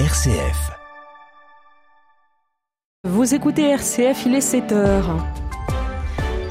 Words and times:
RCF. 0.00 0.72
Vous 3.04 3.32
écoutez 3.32 3.62
RCF, 3.62 4.26
il 4.26 4.34
est 4.34 4.40
7 4.40 4.72
heures. 4.72 5.24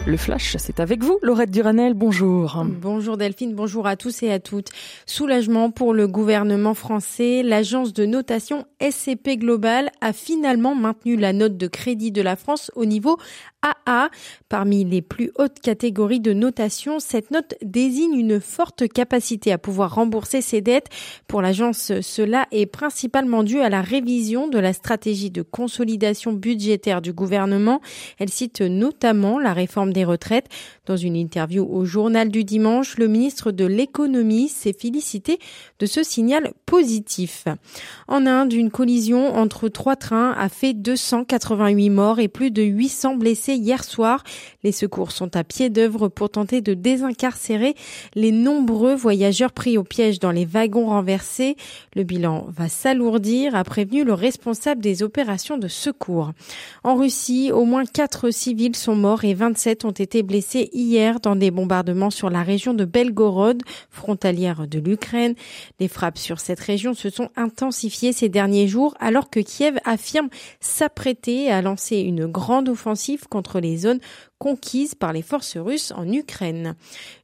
Le 0.05 0.15
flash, 0.15 0.55
c'est 0.57 0.79
avec 0.79 1.03
vous, 1.03 1.19
Laurette 1.21 1.51
Duranel, 1.51 1.93
bonjour. 1.93 2.63
Bonjour 2.65 3.17
Delphine, 3.17 3.53
bonjour 3.53 3.85
à 3.85 3.97
tous 3.97 4.23
et 4.23 4.31
à 4.31 4.39
toutes. 4.39 4.69
Soulagement 5.05 5.71
pour 5.71 5.93
le 5.93 6.07
gouvernement 6.07 6.73
français, 6.73 7.43
l'agence 7.43 7.91
de 7.91 8.05
notation 8.05 8.65
SCP 8.81 9.37
Global 9.37 9.91
a 9.99 10.13
finalement 10.13 10.73
maintenu 10.73 11.17
la 11.17 11.33
note 11.33 11.57
de 11.57 11.67
crédit 11.67 12.11
de 12.11 12.21
la 12.21 12.37
France 12.37 12.71
au 12.75 12.85
niveau 12.85 13.17
AA. 13.63 14.09
Parmi 14.49 14.83
les 14.83 15.01
plus 15.01 15.31
hautes 15.39 15.59
catégories 15.61 16.19
de 16.19 16.33
notation, 16.33 16.99
cette 16.99 17.31
note 17.31 17.55
désigne 17.63 18.13
une 18.13 18.39
forte 18.39 18.87
capacité 18.87 19.51
à 19.51 19.57
pouvoir 19.57 19.95
rembourser 19.95 20.41
ses 20.41 20.61
dettes. 20.61 20.89
Pour 21.27 21.41
l'agence, 21.41 21.91
cela 22.01 22.45
est 22.51 22.65
principalement 22.65 23.43
dû 23.43 23.59
à 23.61 23.69
la 23.69 23.81
révision 23.81 24.47
de 24.47 24.59
la 24.59 24.73
stratégie 24.73 25.31
de 25.31 25.41
consolidation 25.41 26.33
budgétaire 26.33 27.01
du 27.01 27.13
gouvernement. 27.13 27.81
Elle 28.19 28.29
cite 28.29 28.61
notamment 28.61 29.39
la 29.39 29.53
réforme 29.53 29.93
des 29.93 30.05
retraites. 30.05 30.49
Dans 30.85 30.97
une 30.97 31.15
interview 31.15 31.65
au 31.65 31.85
journal 31.85 32.27
du 32.27 32.43
dimanche, 32.43 32.97
le 32.97 33.07
ministre 33.07 33.53
de 33.53 33.63
l'économie 33.63 34.49
s'est 34.49 34.75
félicité 34.77 35.39
de 35.79 35.85
ce 35.85 36.03
signal 36.03 36.51
positif. 36.65 37.45
En 38.09 38.25
Inde, 38.25 38.51
une 38.51 38.69
collision 38.69 39.33
entre 39.33 39.69
trois 39.69 39.95
trains 39.95 40.33
a 40.37 40.49
fait 40.49 40.73
288 40.73 41.89
morts 41.89 42.19
et 42.19 42.27
plus 42.27 42.51
de 42.51 42.63
800 42.63 43.15
blessés 43.15 43.55
hier 43.55 43.81
soir. 43.81 44.25
Les 44.65 44.73
secours 44.73 45.13
sont 45.13 45.37
à 45.37 45.45
pied 45.45 45.69
d'œuvre 45.69 46.09
pour 46.09 46.29
tenter 46.29 46.59
de 46.59 46.73
désincarcérer 46.73 47.75
les 48.13 48.33
nombreux 48.33 48.93
voyageurs 48.93 49.53
pris 49.53 49.77
au 49.77 49.85
piège 49.85 50.19
dans 50.19 50.31
les 50.31 50.43
wagons 50.43 50.87
renversés. 50.87 51.55
Le 51.95 52.03
bilan 52.03 52.45
va 52.49 52.67
s'alourdir, 52.67 53.55
a 53.55 53.63
prévenu 53.63 54.03
le 54.03 54.13
responsable 54.13 54.81
des 54.81 55.01
opérations 55.01 55.57
de 55.57 55.69
secours. 55.69 56.33
En 56.83 56.95
Russie, 56.95 57.53
au 57.53 57.63
moins 57.63 57.85
quatre 57.85 58.31
civils 58.31 58.75
sont 58.75 58.97
morts 58.97 59.23
et 59.23 59.33
27 59.33 59.85
ont 59.85 59.91
été 59.91 60.23
blessés 60.23 60.71
hier 60.73 61.19
dans 61.19 61.35
des 61.35 61.51
bombardements 61.51 62.09
sur 62.09 62.29
la 62.29 62.43
région 62.43 62.73
de 62.73 62.85
Belgorod, 62.85 63.61
frontalière 63.89 64.67
de 64.67 64.79
l'Ukraine. 64.79 65.35
Les 65.79 65.87
frappes 65.87 66.17
sur 66.17 66.39
cette 66.39 66.59
région 66.59 66.93
se 66.93 67.09
sont 67.09 67.29
intensifiées 67.35 68.13
ces 68.13 68.29
derniers 68.29 68.67
jours 68.67 68.95
alors 68.99 69.29
que 69.29 69.39
Kiev 69.39 69.77
affirme 69.85 70.29
s'apprêter 70.59 71.51
à 71.51 71.61
lancer 71.61 71.97
une 71.97 72.25
grande 72.25 72.69
offensive 72.69 73.27
contre 73.27 73.59
les 73.59 73.77
zones 73.77 73.99
conquise 74.43 74.93
par 74.93 75.13
les 75.13 75.21
forces 75.21 75.55
russes 75.55 75.93
en 75.95 76.05
Ukraine. 76.11 76.75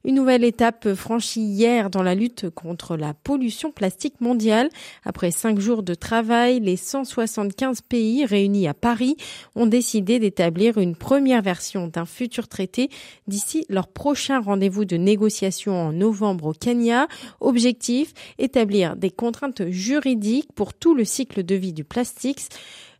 Une 0.06 0.14
nouvelle 0.14 0.42
étape 0.42 0.94
franchie 0.94 1.42
hier 1.42 1.90
dans 1.90 2.02
la 2.02 2.14
lutte 2.14 2.48
contre 2.48 2.96
la 2.96 3.12
pollution 3.12 3.72
plastique 3.72 4.22
mondiale. 4.22 4.70
Après 5.04 5.30
cinq 5.30 5.60
jours 5.60 5.82
de 5.82 5.92
travail, 5.92 6.60
les 6.60 6.78
175 6.78 7.82
pays 7.82 8.24
réunis 8.24 8.66
à 8.66 8.72
Paris 8.72 9.18
ont 9.54 9.66
décidé 9.66 10.18
d'établir 10.18 10.78
une 10.78 10.96
première 10.96 11.42
version 11.42 11.88
d'un 11.88 12.06
futur 12.06 12.48
traité 12.48 12.88
d'ici 13.26 13.66
leur 13.68 13.88
prochain 13.88 14.40
rendez-vous 14.40 14.86
de 14.86 14.96
négociation 14.96 15.74
en 15.74 15.92
novembre 15.92 16.46
au 16.46 16.52
Kenya. 16.54 17.06
Objectif, 17.40 18.14
établir 18.38 18.96
des 18.96 19.10
contraintes 19.10 19.68
juridiques 19.68 20.54
pour 20.54 20.72
tout 20.72 20.94
le 20.94 21.04
cycle 21.04 21.42
de 21.42 21.54
vie 21.54 21.74
du 21.74 21.84
plastique 21.84 22.40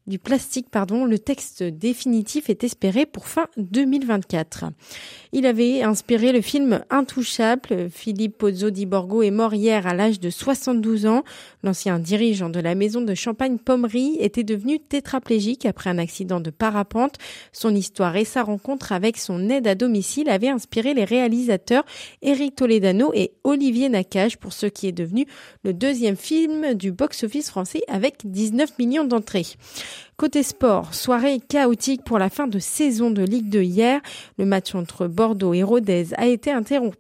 du 0.07 0.19
plastique, 0.19 0.71
pardon, 0.71 1.05
le 1.05 1.19
texte 1.19 1.63
définitif 1.63 2.51
est 2.51 2.65
espéré 2.65 3.07
pour 3.07 3.27
fin 3.27 3.47
2024. 3.59 4.65
Il 5.33 5.47
avait 5.47 5.83
inspiré 5.83 6.33
le 6.33 6.41
film 6.41 6.85
Intouchable. 6.91 7.89
Philippe 7.91 8.39
Pozzo 8.39 8.71
di 8.71 8.87
Borgo 8.87 9.23
est 9.23 9.31
mort 9.31 9.55
hier 9.55 9.87
à 9.87 9.95
l'âge 9.95 10.19
de 10.19 10.31
72 10.31 11.07
ans. 11.07 11.23
L'ancien 11.63 11.99
dirigeant 11.99 12.49
de 12.49 12.61
la 12.61 12.75
maison 12.75 13.03
de 13.03 13.15
Champagne-Pommery 13.15 14.17
était 14.19 14.43
devenu 14.43 14.81
tétraplégique 14.81 15.67
après 15.67 15.91
un 15.91 15.99
accident 15.99 16.41
de 16.41 16.51
parapente. 16.51 17.17
Son 17.53 17.75
histoire 17.75 18.17
et 18.17 18.25
sa 18.25 18.43
rencontre 18.43 18.93
avec 18.93 19.19
son 19.19 19.49
aide 19.49 19.67
à 19.67 19.75
domicile 19.75 20.29
avaient 20.29 20.49
inspiré 20.49 20.95
les 20.95 21.05
réalisateurs 21.05 21.85
Eric 22.23 22.57
Toledano 22.57 23.13
et 23.15 23.33
Olivier 23.45 23.89
Nakache 23.89 24.39
pour 24.39 24.53
ce 24.53 24.67
qui 24.67 24.89
est 24.89 24.93
devenu 24.93 25.27
le 25.63 25.73
deuxième 25.73 26.17
film 26.17 26.75
du 26.75 26.91
box-office 26.91 27.51
français 27.51 27.83
avec 27.87 28.23
19 28.25 28.79
millions 28.79 29.05
d'entrées. 29.05 29.47
Côté 30.17 30.43
sport, 30.43 30.95
soirée 30.95 31.41
chaotique 31.41 32.05
pour 32.05 32.19
la 32.19 32.31
fin 32.31 32.47
de 32.47 32.59
saison 32.59 33.11
de 33.11 33.23
Ligue 33.23 33.49
2 33.49 33.63
hier. 33.63 34.01
Le 34.39 34.45
match 34.45 34.75
entre 34.75 35.07
Bordeaux 35.07 35.55
et 35.55 35.63
Rodez 35.63 36.09
a 36.17 36.27
été 36.27 36.51
interrompu 36.51 36.97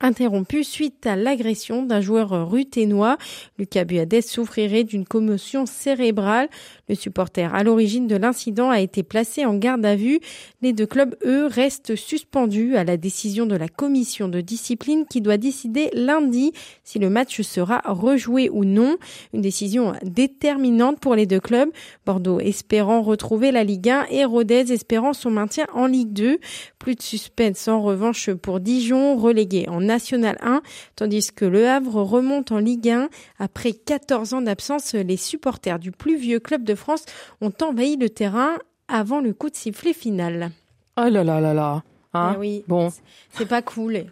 interrompu 0.00 0.64
suite 0.64 1.06
à 1.06 1.16
l'agression 1.16 1.82
d'un 1.82 2.00
joueur 2.00 2.50
ruténois. 2.50 3.18
Lucas 3.58 3.84
Buades 3.84 4.22
souffrirait 4.22 4.84
d'une 4.84 5.04
commotion 5.04 5.66
cérébrale. 5.66 6.48
Le 6.88 6.94
supporter 6.94 7.54
à 7.54 7.62
l'origine 7.62 8.06
de 8.06 8.16
l'incident 8.16 8.70
a 8.70 8.80
été 8.80 9.02
placé 9.02 9.44
en 9.44 9.54
garde 9.54 9.84
à 9.84 9.96
vue. 9.96 10.20
Les 10.62 10.72
deux 10.72 10.86
clubs, 10.86 11.14
eux, 11.24 11.46
restent 11.46 11.96
suspendus 11.96 12.76
à 12.76 12.84
la 12.84 12.96
décision 12.96 13.46
de 13.46 13.56
la 13.56 13.68
commission 13.68 14.28
de 14.28 14.40
discipline 14.40 15.04
qui 15.08 15.20
doit 15.20 15.36
décider 15.36 15.90
lundi 15.92 16.52
si 16.82 16.98
le 16.98 17.10
match 17.10 17.40
sera 17.42 17.82
rejoué 17.84 18.48
ou 18.50 18.64
non. 18.64 18.96
Une 19.34 19.42
décision 19.42 19.92
déterminante 20.02 20.98
pour 20.98 21.14
les 21.14 21.26
deux 21.26 21.40
clubs. 21.40 21.70
Bordeaux 22.06 22.40
espérant 22.40 23.02
retrouver 23.02 23.52
la 23.52 23.64
Ligue 23.64 23.90
1 23.90 24.06
et 24.10 24.24
Rodez 24.24 24.72
espérant 24.72 25.12
son 25.12 25.30
maintien 25.30 25.66
en 25.74 25.86
Ligue 25.86 26.12
2. 26.12 26.38
Plus 26.78 26.94
de 26.94 27.02
suspense 27.02 27.68
en 27.68 27.82
revanche 27.82 28.30
pour 28.30 28.60
Dijon, 28.60 29.16
relégué 29.16 29.68
en 29.68 29.89
National 29.90 30.38
1, 30.40 30.62
tandis 30.94 31.32
que 31.34 31.44
Le 31.44 31.68
Havre 31.68 32.02
remonte 32.02 32.52
en 32.52 32.58
Ligue 32.58 32.90
1. 32.90 33.08
Après 33.40 33.72
14 33.72 34.34
ans 34.34 34.40
d'absence, 34.40 34.94
les 34.94 35.16
supporters 35.16 35.80
du 35.80 35.90
plus 35.90 36.16
vieux 36.16 36.38
club 36.38 36.62
de 36.62 36.76
France 36.76 37.04
ont 37.40 37.52
envahi 37.60 37.96
le 37.96 38.08
terrain 38.08 38.52
avant 38.86 39.20
le 39.20 39.32
coup 39.32 39.50
de 39.50 39.56
sifflet 39.56 39.92
final. 39.92 40.52
Oh 40.96 41.08
là 41.08 41.24
là 41.24 41.40
là 41.40 41.54
là 41.54 41.82
Hein 42.12 42.32
eh 42.34 42.38
oui, 42.38 42.64
bon, 42.66 42.90
c'est 43.32 43.46
pas 43.46 43.62
cool. 43.62 44.04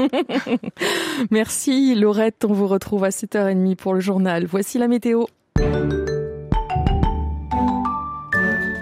Merci 1.32 1.96
Laurette, 1.96 2.44
on 2.44 2.52
vous 2.52 2.68
retrouve 2.68 3.02
à 3.04 3.08
7h30 3.08 3.74
pour 3.76 3.94
le 3.94 4.00
journal. 4.00 4.46
Voici 4.46 4.78
la 4.78 4.86
météo. 4.86 5.24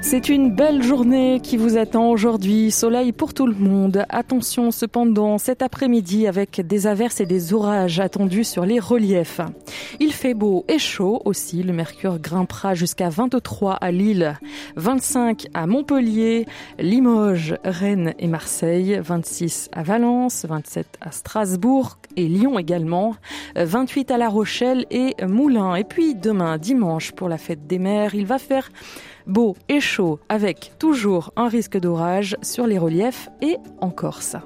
C'est 0.08 0.28
une 0.28 0.52
belle 0.52 0.84
journée 0.84 1.40
qui 1.42 1.56
vous 1.56 1.76
attend 1.76 2.10
aujourd'hui. 2.10 2.70
Soleil 2.70 3.10
pour 3.10 3.34
tout 3.34 3.48
le 3.48 3.56
monde. 3.56 4.04
Attention 4.08 4.70
cependant 4.70 5.36
cet 5.36 5.62
après-midi 5.62 6.28
avec 6.28 6.64
des 6.64 6.86
averses 6.86 7.20
et 7.20 7.26
des 7.26 7.52
orages 7.52 7.98
attendus 7.98 8.44
sur 8.44 8.64
les 8.64 8.78
reliefs. 8.78 9.40
Il 9.98 10.12
fait 10.12 10.34
beau 10.34 10.64
et 10.68 10.78
chaud 10.78 11.22
aussi. 11.24 11.64
Le 11.64 11.72
mercure 11.72 12.20
grimpera 12.20 12.74
jusqu'à 12.74 13.08
23 13.08 13.72
à 13.72 13.90
Lille, 13.90 14.38
25 14.76 15.48
à 15.54 15.66
Montpellier, 15.66 16.46
Limoges, 16.78 17.56
Rennes 17.64 18.14
et 18.20 18.28
Marseille, 18.28 19.00
26 19.02 19.70
à 19.72 19.82
Valence, 19.82 20.46
27 20.48 20.86
à 21.00 21.10
Strasbourg 21.10 21.98
et 22.14 22.28
Lyon 22.28 22.60
également, 22.60 23.16
28 23.56 24.12
à 24.12 24.18
La 24.18 24.28
Rochelle 24.28 24.86
et 24.92 25.16
Moulins. 25.26 25.74
Et 25.74 25.84
puis 25.84 26.14
demain, 26.14 26.58
dimanche, 26.58 27.10
pour 27.10 27.28
la 27.28 27.38
fête 27.38 27.66
des 27.66 27.80
mers, 27.80 28.14
il 28.14 28.24
va 28.24 28.38
faire 28.38 28.70
beau 29.26 29.56
et 29.68 29.80
avec 30.28 30.72
toujours 30.78 31.32
un 31.36 31.48
risque 31.48 31.78
d'orage 31.78 32.36
sur 32.42 32.66
les 32.66 32.78
reliefs 32.78 33.28
et 33.40 33.56
en 33.80 33.90
Corse. 33.90 34.36